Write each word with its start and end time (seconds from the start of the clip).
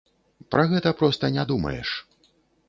Пра 0.55 0.63
гэта 0.71 0.93
проста 1.01 1.29
не 1.37 1.45
думаеш. 1.53 1.93